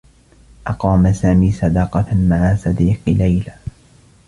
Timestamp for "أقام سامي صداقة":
0.67-2.15